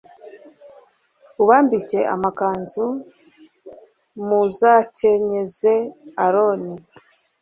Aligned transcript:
ubambike 1.41 1.99
amakanzu 2.15 2.85
m 4.25 4.29
uzakenyeze 4.45 5.73
aroni 6.25 6.75